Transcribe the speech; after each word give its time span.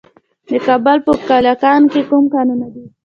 د 0.49 0.51
کابل 0.65 0.97
په 1.05 1.11
کلکان 1.29 1.81
کې 1.91 2.01
کوم 2.09 2.23
کانونه 2.33 2.67
دي؟ 2.73 2.83